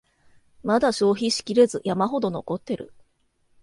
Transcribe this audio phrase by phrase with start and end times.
[0.63, 2.91] まだ消費しきれず山ほど残ってる